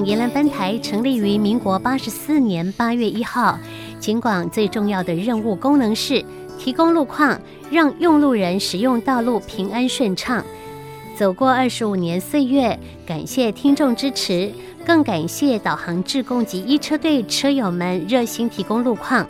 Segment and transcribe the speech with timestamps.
[0.00, 3.58] 警广宜兰分台成立于民国八十四年八月一号。
[3.98, 6.24] 尽管最重要的任务功能是
[6.58, 7.38] 提供路况，
[7.70, 10.42] 让用路人使用道路平安顺畅。
[11.14, 14.50] 走过二十五年岁月，感谢听众支持，
[14.86, 19.26] 更感谢导航智工及一车队车友们热心提供路况。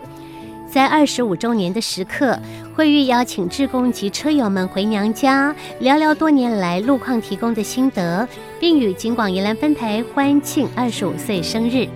[0.72, 2.38] 在二十五周年的时刻，
[2.76, 8.26] 惠誉邀请志工及车友们回娘家，聊聊多年来路况提供的心得，
[8.60, 11.88] 并与警广宜兰分台欢庆二十五岁生日。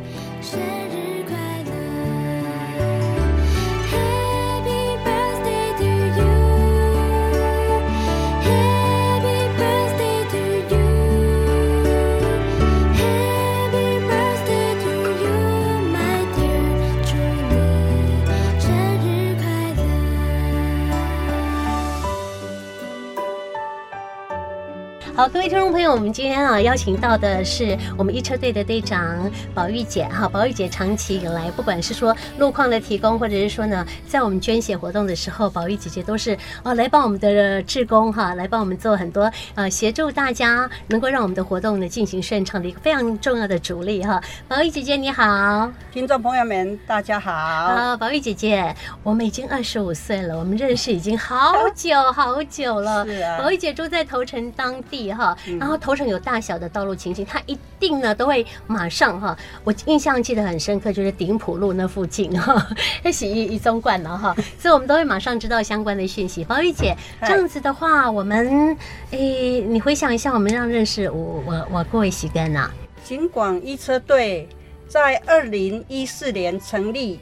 [25.17, 30.29] 好，各位听众朋友，我们今天啊邀请到的是我们一车队的队长宝玉姐哈。
[30.29, 44.21] 宝玉姐长期以来，不管是说路况的提供，或者是说呢，在我们捐血活动的时候，宝玉姐姐都是啊 来帮我们的志工哈，来帮我们做很多呃协助大家能够让我们的活动呢进行顺畅的一个非常重要的主力哈。
[44.49, 47.31] 宝玉姐姐你好，听众朋友们大家好。
[47.31, 53.07] 啊，宝玉姐姐，我们已经二十五岁了，我们认识已经好久好久了。
[53.07, 53.39] 是啊。
[53.39, 55.04] 宝玉姐住在头城当地。
[55.13, 59.37] 哈，然后头上有大小的道路情形，他一定呢都会马上哈。
[59.65, 62.67] 我印象记得很深刻，就是顶埔路那附近哈，
[63.03, 66.45] 那是一一中冠了哈， 所以我们都会马上知道相关的讯息。
[66.45, 68.77] 宝玉姐，这样子的话，我们
[69.11, 72.71] 诶，你回想一下，我们让认识我我我各位时间呐。
[73.03, 74.49] 警广一车队
[74.89, 77.21] 在二零一四年成立，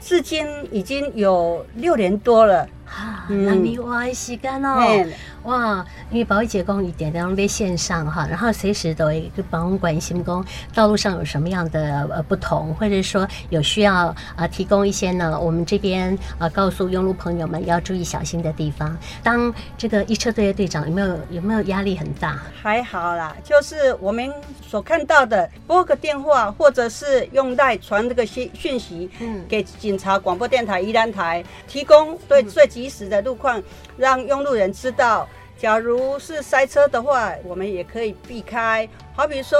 [0.00, 2.68] 至今已经有六年多了。
[2.84, 5.04] 哈，那你哇时间哦。
[5.46, 18.98] 哇，因为宝玉姐公一点都在线上哈，然后随时都会帮我们关心工道路上有什么样的呃不同，或者说有需要啊、呃、提供一些呢，我们这边啊、呃、告诉用路朋友们要注意小心的地方。
[19.22, 22.36] 当这个一车队的队长有没有有没有压力很大？
[22.60, 24.28] 还好啦，就是我们
[24.66, 33.62] 所看到的，拨个电话或者是用带传这个讯讯息，嗯，给警察广播电台宜兰台提供对最及时的路况，
[33.96, 35.28] 让用路人知道。
[35.58, 38.86] 假如是塞车的话，我们也可以避开。
[39.14, 39.58] 好比说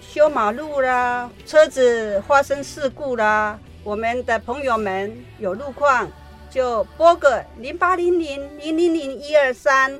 [0.00, 6.06] 修马路啦，车子发生事故啦，我们的朋友们有路况
[6.50, 9.98] 就拨个零八零零零零零一二三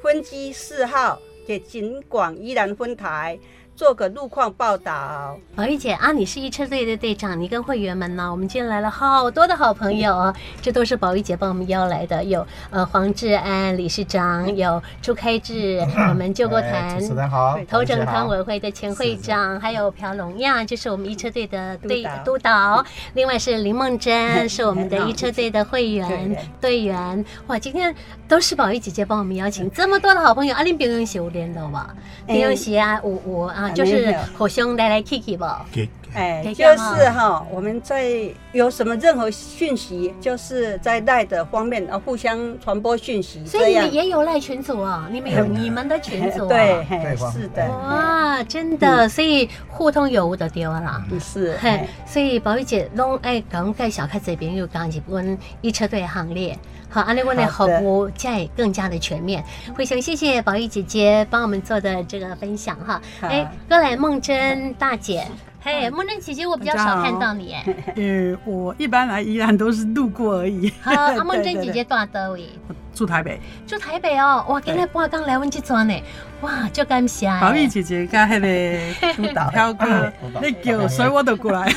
[0.00, 3.38] 分机四号给警广依然分台。
[3.74, 8.30] 做个路况报道，宝玉姐啊，你是一车队的队长，你跟会员们呢？
[8.30, 22.84] 我们今天来了好多的好朋友啊，这都是宝玉姐帮我们邀来的，有呃黄志安理事长， 有朱开志，我们救国团主持人好，头城团委会的前会长，还有朴龙亚，就是我们一车队的队督导，
[23.14, 27.24] 另外是林梦珍，是我们的一车队的会员队员。
[27.46, 27.92] 哇，今天
[28.28, 31.94] 都是宝玉姐姐帮我们邀请这么多的好朋友，阿林不用写我连的吧？
[32.26, 33.61] 不用写啊，我我啊。
[33.70, 35.66] 就是互相来来去去吧，
[36.14, 38.10] 哎，就是哈，我们在
[38.52, 43.44] 有什么任何讯息，就是在赖的方面啊，互相传播讯息。
[43.46, 45.08] 所以你们也有赖群组啊？
[45.10, 46.46] 你们有你们的群组？
[46.46, 46.84] 对，
[47.32, 47.66] 是的。
[47.68, 51.02] 哇，真的，所以互通有无的丢了。
[51.18, 51.58] 是，
[52.06, 56.58] 所以宝玉姐拢爱讲介绍开这边又讲一问一车队行列。
[56.90, 59.42] 好，安利问的服务再更加的全面。
[59.74, 63.00] 非常谢谢宝玉姐姐帮我们做的这个分享哈。
[63.22, 65.26] 哎，过来梦真大姐，
[65.64, 67.64] 嘿，梦珍姐姐，我比较少看到你哎。
[67.94, 70.72] 呃，我一般来宜兰都是路过而已。
[70.82, 72.48] 好，阿梦珍姐姐住哪位？
[72.92, 73.40] 住台北。
[73.66, 75.94] 住台北哦，哇，今日半刚来阮这转呢，
[76.40, 77.28] 哇，就感谢。
[77.40, 81.72] 宝玉姐姐跟那个 督导飘哥， 你叫，所以我都过来。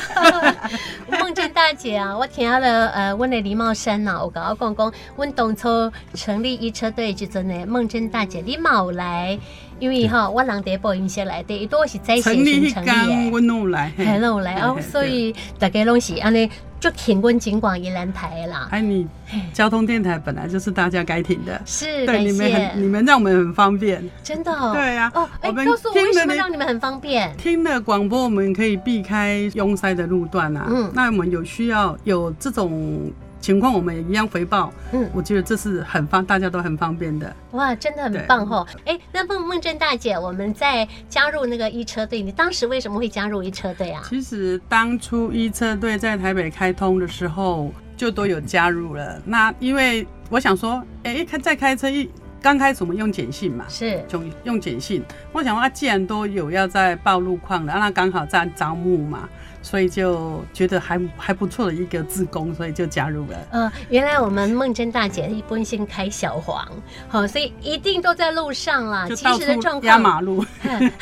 [1.20, 9.38] 梦珍大姐啊，我听了呃，阮的李茂山呐，我跟我讲讲，阮当初成立一车队就真的梦珍大姐你冇来，
[9.78, 14.54] 因为哈我人在播音室来的，都是在线新成立的，我弄来，还弄来。
[14.60, 16.50] 哦，所以大家拢是安尼
[16.80, 18.68] 就听阮警广宜兰台啦。
[18.70, 19.06] 哎，你
[19.52, 24.72] 交通电台本来就是大家该听的，是，对你们很，你们让我们很方便，真的，哦。
[24.74, 27.34] 对呀，哦，哎，告诉我为什么让你们很方便？
[27.36, 33.12] 听了广播，我们可以避开拥塞的路段啊，嗯，那我们有需要有这种。
[33.46, 37.32] 情况我们也一样回报，嗯，我觉得这是很方，大家都很方便的。
[37.52, 38.66] 哇，真的很棒哦！
[38.84, 44.02] 哎，那孟孟珍大姐，我们在加入那个一车队，你当时为什么会加入一车队啊？
[44.08, 49.22] 其实当初一车队在台北开通的时候，就都有加入了。
[49.24, 52.10] 那因为我想说，哎，开再开车一。
[52.42, 55.02] 刚开始我们用简讯嘛，是，就用简讯。
[55.32, 59.28] 我想说啊，既然都有要在报路况的，那刚好在招募嘛。
[59.66, 63.36] 所以就觉得还还不错的一个自工，所以就加入了。
[63.50, 66.64] 呃，原来我们梦真大姐一般先开小黄，
[67.08, 69.08] 好，所以一定都在路上啦。
[69.08, 70.44] 其实的状况压马路。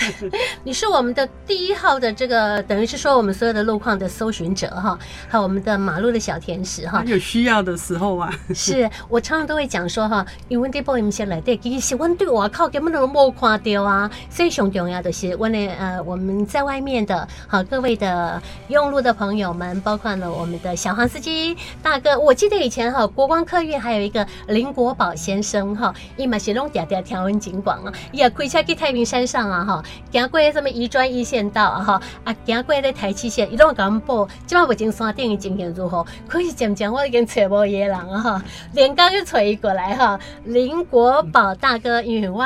[0.64, 7.05] 你是我们的第一号的这个，等于是说我们所有的路况的搜寻者哈，还有我们的马路的小天使哈。
[7.05, 8.32] 有需要的时候啊。
[8.55, 14.11] 是我常常都会讲说哈，因为这波音先来对，其实我对外靠根本都没看到啊。
[14.31, 18.40] 所以上重要的是，我呢呃我们在外面的好各位的。
[18.69, 36.07] 用路的朋友们，包括了我们的小黄司机大哥，我记得以前哈国光客运还有一个林国宝先生哈，伊嘛是拢嗲嗲条文警广啊，伊也开车去太平山上啊哈，行过什么宜专一线道啊哈，啊行过咧台七线，伊拢甲阮报，即马目前山顶的情形如何？
[36.29, 38.43] 可是渐渐我已经找无伊个人啊哈，
[38.73, 42.45] 连刚就找伊过来哈，林国宝大哥，因为我。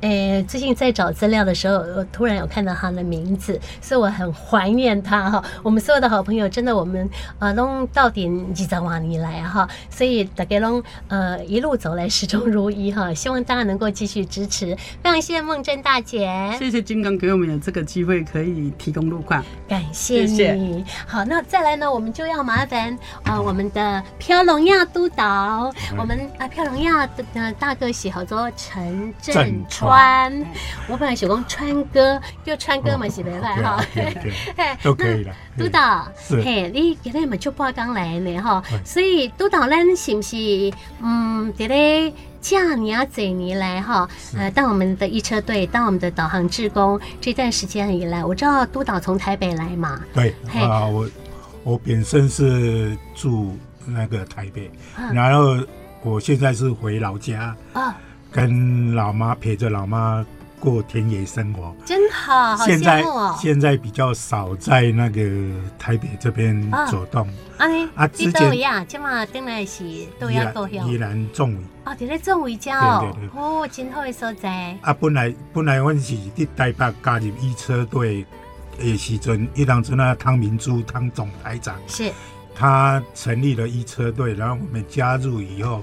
[0.00, 5.42] 诶、欸，最近在找资料的时候，我突然有看到他的名字，所以我很怀念他哈。
[5.62, 7.08] 我们所有的好朋友，真的我们
[7.40, 13.12] 呃拢到点几张瓦尼来哈，所以大家拢呃一路走来始终如一哈。
[13.14, 20.26] 希望大家能够继续支持，非常谢谢梦真大姐，谢谢金刚给我们有这个机会可以提供路况，感谢你。
[20.28, 20.84] 谢谢。
[21.06, 22.94] 好，那再来呢，我们就要麻烦
[23.24, 27.04] 啊、呃、我们的飘龙亚督导，我们啊飘龙亚
[27.34, 30.46] 的大哥写好做陈振川。
[30.86, 33.84] 我本来想讲川哥，叫川哥嘛是袂歹哈，
[34.82, 35.34] 都可以了。
[35.56, 40.36] 督导，嘿，你今天嘛就八刚来呢哈，所以督导咱是不是
[41.02, 51.08] 嗯，在咧这年这年来哈，呃，当我们的一车队，当我们的导航志工这段时间以来，我知道督导从台北来嘛，对，啊，我
[51.64, 54.70] 我本身是住那个台北，
[55.12, 55.58] 然后
[56.02, 57.96] 我现在是回老家啊。
[58.30, 60.24] 跟老妈陪着老妈
[60.60, 62.56] 过田野生活，真好。
[62.66, 63.04] 现在
[63.40, 65.22] 现在比较少在那个
[65.78, 67.28] 台北这边走动。
[67.56, 69.84] 啊，啊，之前呀，今嘛等来是
[70.18, 71.58] 都要高雄，宜兰壮围。
[71.84, 74.76] 哦，在咧壮围家哦，哦，真好的所在。
[74.82, 78.26] 啊，本来本来我是伫台北加入一车队
[78.78, 82.12] 的时阵，一当时那汤明珠汤总台长是，
[82.54, 85.82] 他成立了一车队，然后我们加入以后，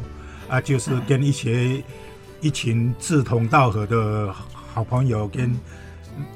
[0.50, 1.82] 啊，就是跟一些。
[2.46, 4.32] 一群志同道合的
[4.72, 5.52] 好朋友跟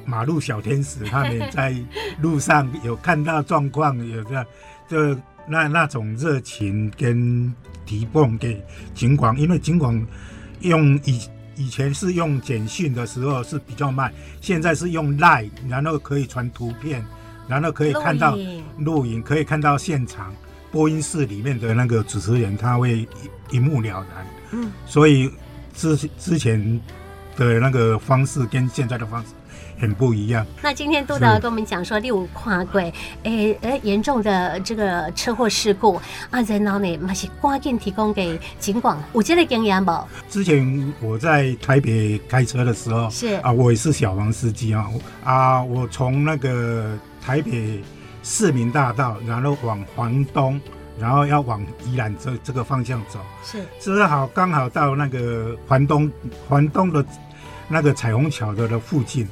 [0.04, 1.72] 马路小天使，他们在
[2.20, 4.44] 路上有看到状况，有这样，
[4.88, 5.14] 就
[5.46, 7.54] 那那种热情跟
[7.86, 8.60] 提供给
[8.92, 10.04] 警广，因为警广
[10.62, 11.20] 用以
[11.54, 17.04] 以前是用简讯的时候是比较慢，现在是用 LINE，然后可以传图片，
[17.46, 18.36] 然后可以看到
[18.78, 20.34] 录影，可以看到现场
[20.72, 23.06] 播音室里面的那个主持人，他会
[23.52, 24.26] 一目了然。
[24.50, 25.30] 嗯，所以。
[25.80, 26.80] 之之前
[27.36, 29.28] 的那个方式跟现在的方式
[29.80, 30.46] 很不一样。
[30.60, 32.92] 那今天督导跟我们讲说，六五跨轨，
[33.22, 35.94] 诶诶，严重的这个车祸事故
[36.30, 39.02] 啊，然后呢，嘛是关键提供给警广。
[39.14, 39.92] 有这个经验不？
[40.28, 44.86] 之前我在台北开车的时候，是啊，我也是小黄司机啊，
[45.24, 47.82] 啊，我从那个台北
[48.22, 50.60] 市民大道，然后往环东。
[51.00, 56.10] 然后要往宜兰这这个方向走，是，正好刚好到那个环东
[56.46, 57.04] 环东的
[57.68, 59.26] 那个彩虹桥的的附近，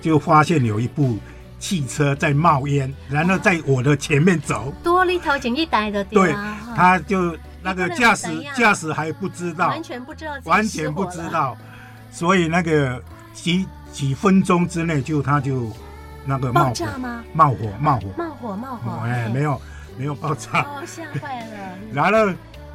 [0.00, 1.18] 就发现有一部
[1.58, 6.32] 汽车在冒烟，然后在我的前面走，多里头前一带的，对，
[6.76, 11.56] 他就那个驾驶驾驶还不知道，完全不知道，完全不知道，
[12.12, 15.72] 所以那个几几分钟之内就他就
[16.24, 16.98] 那个冒火。
[16.98, 17.24] 吗？
[17.32, 18.06] 冒火冒火。
[18.16, 19.60] 冒火冒火，哎，没有。
[19.98, 21.78] 没有爆炸，哦，吓坏了。
[21.92, 22.32] 然后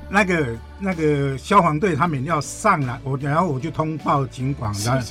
[0.09, 5.07] 那个那个消防队他们要上来，我然后我就通报警广，然后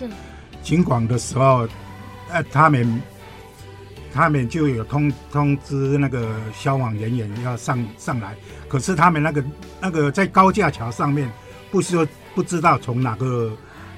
[0.62, 1.66] 警广的时候，
[2.31, 3.02] 呃，他们
[4.12, 8.37] 他们就有通通知那个消防人员要上上来，
[8.69, 9.45] 可是他们那个
[9.81, 11.28] 那个在高架桥上面，
[11.71, 13.50] 不是说不知道从哪个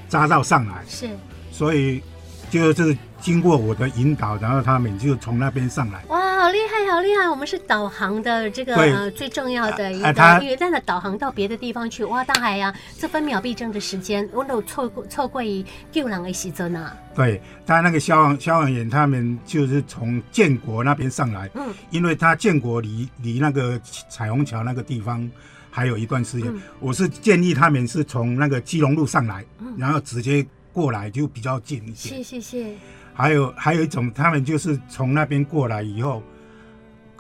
[0.09, 1.11] 匝道上来，是，
[1.51, 2.01] 所以
[2.49, 6.05] 就是经过我的引导，然后他们就从那边上来。
[6.45, 7.27] 好厉害，好厉害！
[7.27, 16.93] 我们是导航的这个呃最重要的一个，因为在那导航到别的地方去，哇，大海呀，这分秒必争的时间，我都错过错过一救人的时间呢。
[17.15, 25.27] 对，他那个消防消防员他们就是从建国那边上来，嗯，因为他建国离离那个彩虹桥那个地方
[25.71, 32.11] 还有一段时间，嗯，我是建议他们是从那个基隆路上来，嗯，然后直接过来就比较近一些。
[32.11, 32.75] 谢谢谢。
[33.15, 36.23] 还有还有一种，他们就是从那边过来以后。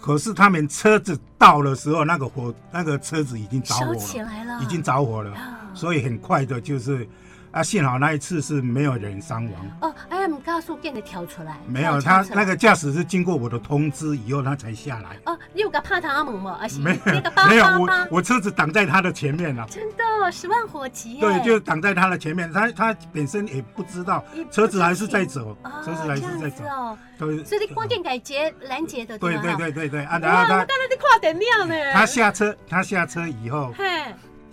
[0.04, 5.34] 可是他们车子到的时候，那个火，那个车子已经着火了，起来了，已经着火了，
[5.73, 7.08] 所以很快的，就是
[7.54, 9.66] 啊，幸好那一次是没有人伤亡。
[9.82, 15.16] 哦，哎，我们高速电的跳出来，没有，他那个驾驶是经过我的通知以后，他才下来。
[15.26, 16.58] 哦，你有个怕他阿蒙吗？
[16.61, 19.64] 而且没有，没有，我我车子挡在他的前面了。
[19.70, 21.20] 真的，十万火急。
[21.20, 26.64] 对，就挡在他的前面，他他本身也不知道，车子还是在走，车子还是在走。
[26.64, 27.44] 哦，对。
[27.44, 29.16] 所以你关键改劫拦截的。
[29.16, 31.75] 对对对对对，啊，然后他，我刚才在跨点亮呢。
[31.92, 33.73] 他下车，他下车以后。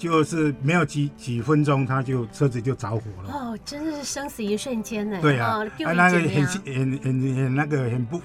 [0.02, 3.32] 就是没有几几分钟，他就车子就着火了。
[3.32, 5.20] 哦，真的是生死一瞬间呢。
[5.22, 8.20] 对啊，那个很很很很那个很不，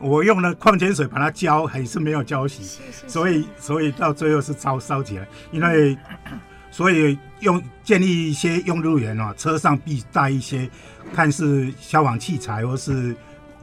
[0.00, 5.28] 我用了矿泉水把它浇，还是没有浇熄，所以所以到最后是烧烧起来。
[5.52, 5.96] 因为
[6.72, 10.68] 所以用建议一些用路人哦，车上必带一些，
[11.14, 13.14] 看是消防器材或是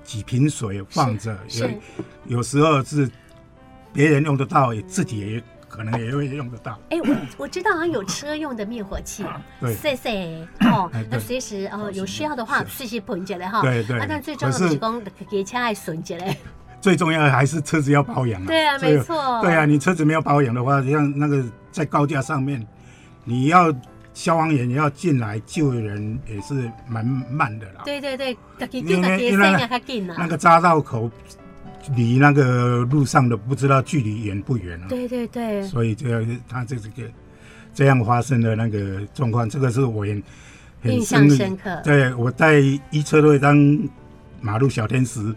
[0.06, 3.12] 几瓶水放着，有有时候是
[3.92, 5.44] 别人用得到，也自己也。
[5.72, 6.78] 可能也会用得到。
[6.90, 9.26] 哎，我我知道好像有车用的灭火器，
[9.62, 10.92] 对，谢谢 哦。
[11.10, 13.62] 那随时哦有需要的话，随时捧起来哈。
[13.62, 14.06] 对对。
[14.08, 16.36] 但最重要的是讲给车爱损起来。
[16.82, 18.48] 最重要的还是车子要保养啊。
[18.48, 19.42] 对啊，没错。
[19.42, 22.68] 对啊，你车子没有保养的话，像那个在高架上面，
[23.24, 23.74] 你要
[24.14, 27.84] 消防员要进来救人也是蛮慢的啦。
[27.86, 28.38] 对对对，
[28.72, 29.52] 因为因为
[30.18, 31.10] 那个匝道口。
[31.96, 34.88] 离那个路上的不知道距离远不远啊？
[34.90, 37.10] 对对对，所以这样他这这个
[37.74, 40.06] 这样发生的那个状况，这个是我
[40.82, 41.82] 很印象深刻。
[41.84, 42.60] 对，我在
[42.90, 43.58] 一车队当
[44.42, 45.34] 马路小天使。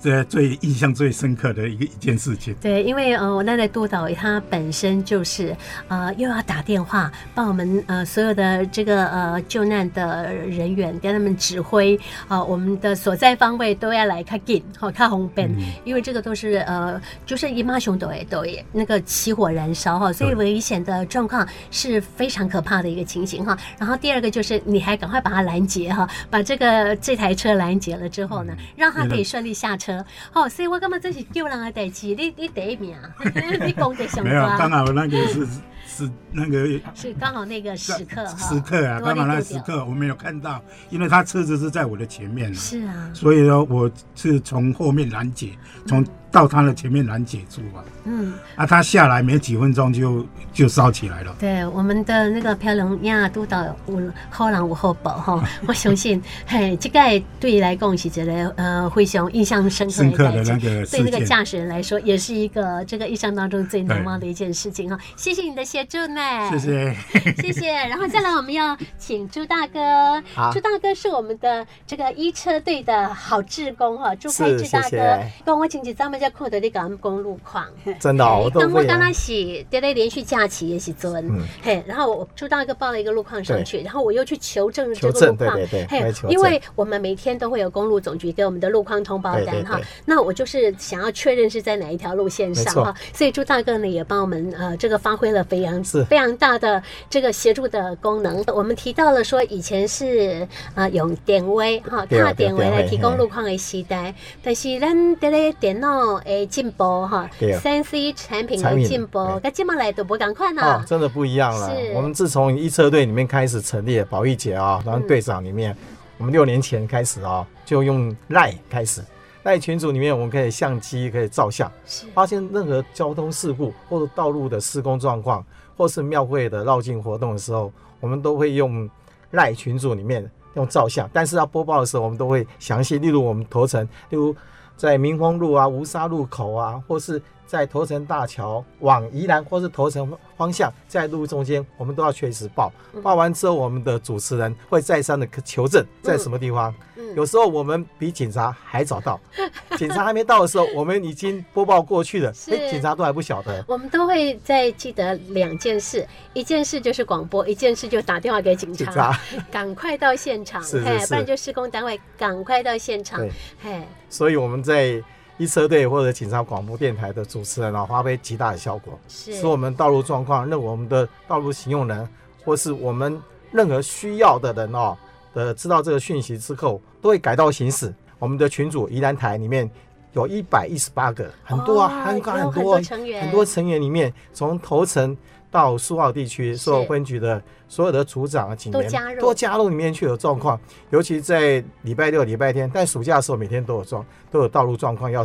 [0.00, 2.54] 这最印象最深刻的一个一件事情。
[2.60, 5.56] 对，因为呃，我那个督导他本身就是
[5.88, 11.96] 呃，又要打电话帮我们呃所有的这个呃救难的人员跟他们指挥
[12.28, 15.50] 啊、呃，我们的所在方位都要来看紧，好看红灯，
[15.84, 23.58] 因为这个都是呃，就是姨妈熊都会都会那个起火燃烧哈，所以危险的状况是非常可怕的一个情形哈。
[23.78, 29.87] 然后第二个就是你还赶快把它拦截哈，把这个这台车拦截了之后呢，让他可以顺利下车。
[30.32, 32.96] 好，所以我感觉这是救人的代志，你你第一名，
[33.64, 34.24] 你功德上。
[34.24, 35.46] 没有，刚好那个是
[35.86, 45.52] 是那个 是刚好那个时刻时刻啊，刚好那个时刻我没有看到，因为他车子是在我的前面，是啊，所以说我是从后面拦截，
[45.86, 46.04] 从。
[46.30, 51.34] 到他的前面拦截住啊，嗯，啊，他下来没几分钟就就烧起来了。
[51.40, 57.00] 对，我们的那个飘龙亚督导有好人有好报哈， 我相信，嘿，这个
[57.40, 64.98] 对你来讲是觉得呃非常印象深刻，深刻的那个，对那个驾驶人来说也是一个这个印象当中最难忘的一件事情哈。
[65.16, 66.20] 谢谢你的协助呢，
[66.50, 66.96] 谢谢，
[67.40, 67.72] 谢谢。
[67.72, 76.17] 然后再来我们要请朱大哥，朱大哥是我们的这个一车队的好志工哈，朱开志大哥，跟我请起咱们。
[76.18, 77.64] 在看到你讲公路况，
[78.00, 78.60] 真的，我都。
[78.68, 81.14] 我刚刚是在那连续假期也是做，
[81.62, 85.58] 嘿，然后我朱大哥报了一个路况上去，然后我又去求证这个路况，
[85.88, 98.42] 嘿，因为我们每天都会有公路总局给我们的路况通报单哈，那我就是想要确认是在哪一条路线上哈，所以朱大哥呢也帮我们呃这个发挥了非常非常大的这个协助的功能。
[98.48, 105.88] 我们提到了说以前是呃用电话哈，卡电话来提供路况的时代，但是咱这个电脑。
[106.16, 107.28] 诶，进步哈，
[107.60, 110.62] 三 C 产品的进步，那这么来都不赶快呢？
[110.62, 111.70] 哦，真的不一样了。
[111.94, 119.02] 我们自从一车队里面开始成立，保玉姐啊，然后队长里面，嗯、我们六年前开始啊，就用赖开始，
[119.42, 121.70] 赖群组里面我们可以相机可以照相，
[122.14, 125.44] 发现任何交通事故或者道路的施工状况，
[125.76, 128.88] 或是庙会的绕境活动的时候，我们都会用
[129.32, 134.34] 赖群组里面用照相，但是要播报的时候，我们都会详细，例如我们头层，例如。
[134.78, 142.70] 在明丰路啊、吴沙路口啊，或是在头城大桥往宜兰或是头城方向，在路中间，我们都要随时报。
[143.02, 146.72] 报完之后，我们的主持人会再三的求证在什么地方。
[147.16, 149.18] 有时候我们比警察还早到，
[149.78, 152.30] 警察还没到的时候，我们已经播报过去了。
[152.50, 153.64] 哎，警察都还不晓得。
[153.66, 159.18] 我们都会再记得两件事，一件事就是广播，一件事就打电话给警察，
[159.50, 160.62] 赶快到现场。
[160.62, 163.26] 嘿，不然就施工单位赶快到现场。
[163.62, 163.82] 嘿。
[164.10, 165.02] 所以我们在
[165.38, 172.08] 一车队或者警察广播电台的主持人啊，发挥极大的效果，使我们道路状况，让我们的道路行用人，
[172.44, 174.98] 或是我们任何需要的人哦，
[175.32, 177.94] 的知道这个讯息之后，都会改道行驶。
[178.18, 179.70] 我们的群主宜兰台里面
[180.12, 182.74] 有一百一十八个，很多啊，很多很多
[183.20, 185.16] 很多成员里面，从头城。
[185.50, 188.82] 到苏澳地区所有分局的所有的组长啊、警员
[189.18, 189.70] 都加入。
[189.70, 190.60] 里面去的状况，
[190.90, 195.24] 尤其在礼拜六、礼拜天，但暑假的时候每天都有状都有道路状况要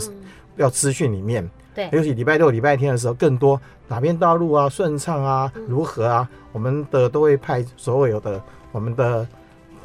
[0.55, 1.45] 要资讯里面。
[1.75, 3.59] 对，尤其礼拜六、礼拜天的时候更多
[3.89, 9.27] 哪边道路啊顺畅啊如何啊，我们的都会派所有的我们的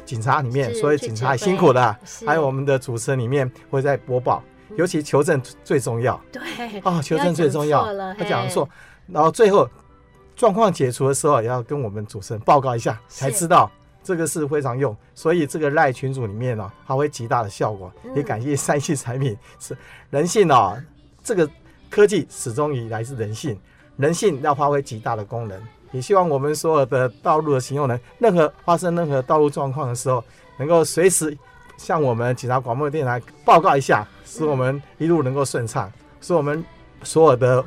[0.05, 4.41] 警察里面，所以警察辛苦了，还有我们的主持人里面会在播报，
[4.75, 6.19] 尤其求证最重要。
[6.31, 6.41] 对，
[6.83, 7.85] 哦，求证最重要。
[8.13, 8.67] 他讲错，
[9.07, 9.69] 然后最后
[10.35, 13.69] 状况解除的时候，也要跟我们主持人报告一下，才知道
[14.03, 14.95] 这个是非常用。
[15.13, 17.91] 所以这个赖群组里面呢，发挥极大的效果。
[18.15, 19.77] 也感谢三系产品是
[20.09, 20.81] 人性哦，
[21.23, 21.49] 这个
[21.89, 23.59] 科技始终以来自人性，
[23.97, 25.61] 人性要发挥极大的功能。
[25.91, 30.23] 也希望我们所有的道路的行用人，任何发生任何道路状况的时候，
[30.57, 31.35] 能够随时
[31.79, 36.63] 向我们警察广播电台报告一下，使我们一路能够顺畅，使我们
[37.01, 37.65] 所有的。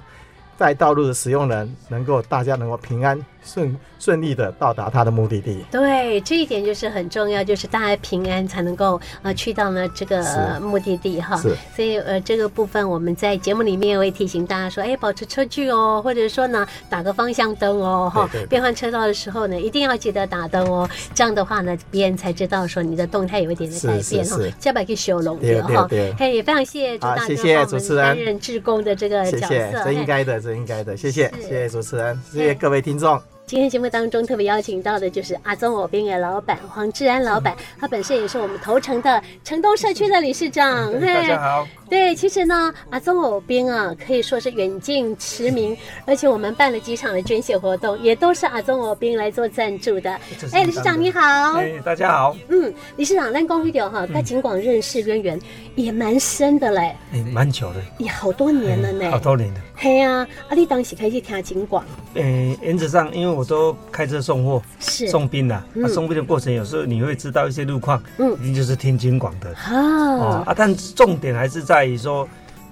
[0.55, 5.65] 在道路的使用人能够大家能够平安顺顺利的到达他的目的地。
[5.71, 11.37] 对，这一点就是很重要，就是大家平安才能够呃去到呢这个、呃、目的地哈。
[11.37, 11.57] 是。
[11.75, 18.29] 所以呃这个部分我们在节目里面会提醒大家说，哎，保持车距哦，或者说呢打个方向灯哦哈。
[18.51, 20.89] 变换车道的时候呢，一定要记得打灯哦。
[21.15, 24.39] 这样的话呢，别人才知道说你的动态有一点的改变哈。
[24.61, 25.89] 下摆去修龙的哈。
[26.19, 30.33] 嘿，也非常谢谢朱大哥，谢谢主持人担任志工的这个角色，谢谢这应该的。
[30.43, 33.32] 这应该的，谢谢，谢谢主持人，谢谢各位听众。
[33.53, 40.91] 今天节目当中特别邀请到的就是阿宗藕冰的老板黄志安老板，他本身也是我们头城的城东社区的理事长。
[40.99, 41.69] 大家好。
[41.91, 50.19] 对，其实呢，阿宗藕冰啊，可以说是远近驰名，而且我们办了几场的捐血活动，也都是阿宗藕冰来做赞助的。
[50.53, 51.21] 哎，理事长你好。
[51.59, 52.35] 哎，大家好。
[52.49, 55.39] 嗯，理事长，咱讲一条哈，跟警广认识渊源
[55.75, 56.97] 也蛮深的嘞。
[57.13, 57.83] 哎，蛮久的。
[57.99, 59.11] 也好多年了呢。
[59.11, 59.61] 好多年了。
[59.83, 61.85] 嘿啊，啊你当时可以去听警广。
[62.15, 65.57] 哎，原则上，因为我都开车送货，是送兵的。
[65.57, 69.53] 啊送兵的过程，有时候你会知道一些路况，嗯，一定就是听警广的。
[69.73, 70.45] 哦。
[70.47, 71.73] 啊，但重点还是在。
[71.73, 72.29] 在于说，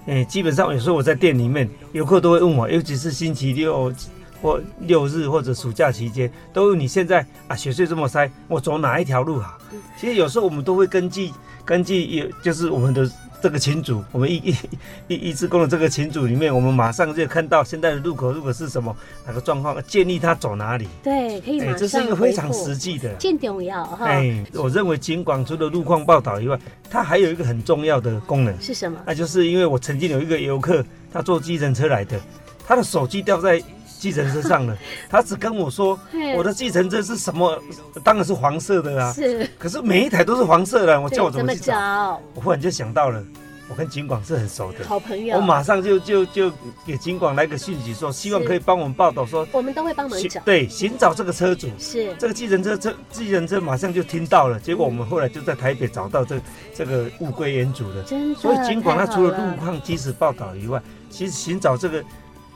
[0.06, 3.92] 诶，基本上有时候我在店里面，游客都会问我，尤其是星期六
[4.40, 9.58] 或六日或者暑假期间，都有你现在啊，雪隧这么塞，我走哪一条路好？
[9.98, 11.32] 其实有时候我们都会根据
[11.64, 13.10] 根据有，就是我们的。
[13.40, 14.54] 这个群组，我们一一
[15.08, 18.94] 一一志工的这个群组里面，我们马上就看到现在的路口如果是什么
[19.26, 20.88] 哪个状况，建议他走哪里。
[21.02, 24.06] 对，可以马上、欸、这是一个非常实际的，很重要哈。
[24.06, 26.58] 哎、欸，我认为尽管除了路况报道以外，
[26.90, 29.00] 它还有一个很重要的功能是什么？
[29.06, 32.20] 那就是因为我曾经有一个游客，他坐计程车来的，
[32.66, 33.62] 他的手机掉在。
[34.00, 34.74] 计程车上了，
[35.10, 35.98] 他只跟我说，
[36.36, 37.62] 我的计程车是什么？
[38.02, 39.12] 当然是黄色的啊。
[39.12, 42.18] 是，可是每一台都是黄色的，我叫我怎么去找？
[42.34, 43.22] 我忽然就想到了，
[43.68, 45.36] 我跟警广是很熟的，好朋友。
[45.36, 46.50] 我马上就就就
[46.86, 51.68] 给警广来个讯息，说希望可以帮我们报道，说我们都会帮忙找，对，寻找这个车主。
[51.78, 56.40] 是，这个计程车车计程车马上就听到了，结果我们后来就在台北找到这
[56.74, 58.02] 这个物归原主的。
[58.04, 62.02] 真的，所以警广它除了路况即时报道以外，其实寻找这个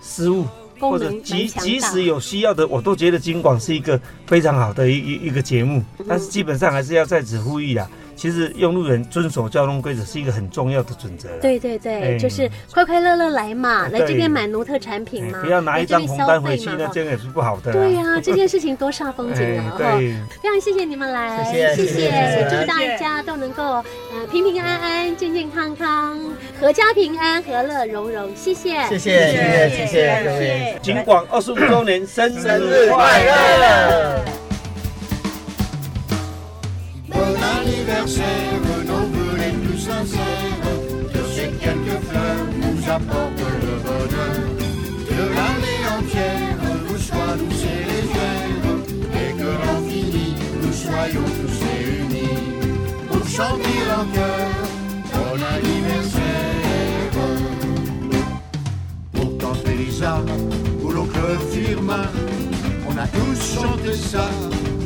[0.02, 0.46] 失误。
[0.90, 7.88] 或者即即使有需要的，我都觉得金广是一个非常好的一一一个节目，但是基本上还是要在此呼吁啊。
[8.16, 11.28] 其实用路人遵守交通规则是一个很重要的准则。
[11.40, 17.72] 对对对，就是快快乐乐来嘛，来这边买农特产品嘛，不要拿一张红单回去，那这样也是不好的。
[17.72, 19.74] 对呀，这件事情多煞风景啊！
[19.78, 26.18] 对，非常谢谢你们来，谢谢，祝大家都能够呃平平安安、健健康康、
[26.60, 28.34] 阖家平安、和乐融融。
[28.34, 30.78] 谢谢，谢谢，谢谢，谢谢各位。
[30.82, 34.43] 警广二十五周年生日快乐！
[37.64, 40.60] anniversaire, nos voeux les plus sincères.
[41.12, 44.40] Que ces quelques fleurs nous apportent le bonheur.
[45.08, 46.56] Que l'année entière
[46.88, 48.64] nous soit douce et légère.
[49.22, 52.42] Et que l'infini nous soyons tous réunis.
[53.10, 54.48] Pour chanter en cœur,
[55.12, 56.22] bon anniversaire.
[59.12, 60.24] Pourtant, Pélissard,
[60.80, 61.18] pour l'oncle
[61.52, 62.06] Firmin,
[62.88, 64.28] on a tous chanté ça,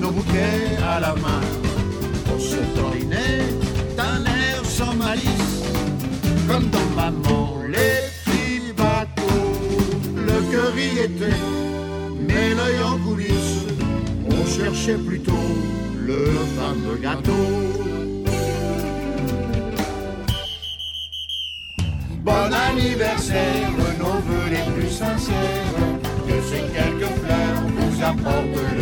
[0.00, 1.67] nos bouquets à la main
[2.38, 3.44] se tordinait
[3.96, 5.62] d'un air sans malice,
[6.48, 9.54] comme dans maman les petits bateaux.
[10.14, 11.42] Le cœur y était,
[12.26, 13.66] mais l'œil en coulisses,
[14.30, 15.32] on cherchait plutôt
[16.06, 17.32] le fameux gâteau.
[22.22, 25.74] Bon anniversaire, nos voeux les plus sincères,
[26.26, 28.77] que ces quelques fleurs vous apportent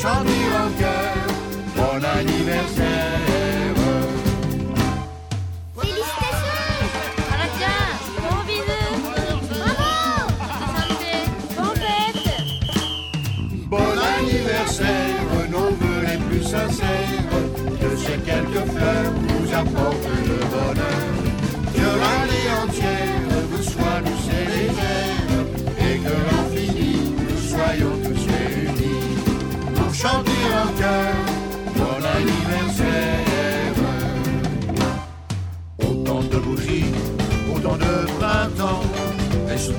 [0.00, 1.12] chant du rocker,
[1.76, 3.20] bon anniversaire.
[5.76, 6.88] Félicitations.
[7.32, 7.48] À la
[8.22, 8.98] Bon bisous
[9.50, 9.92] Bravo.
[11.56, 12.28] Bonne fête.
[13.68, 15.70] Bon anniversaire, nos
[16.06, 16.99] les plus sincères.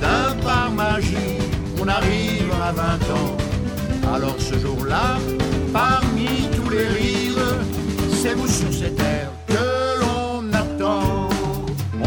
[0.02, 1.38] d'un par magie,
[1.80, 2.82] on arrive à 20
[3.20, 3.36] ans.
[4.14, 5.18] Alors ce jour-là,
[5.72, 7.52] parmi tous les rires,
[8.20, 9.66] c'est vous sur ces terres que
[10.00, 11.28] l'on attend.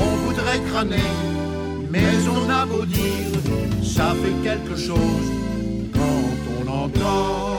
[0.04, 1.12] On voudrait crâner,
[1.90, 3.40] mais on a beau dire,
[3.84, 5.28] ça fait quelque chose
[5.94, 6.28] quand
[6.58, 7.55] on entend.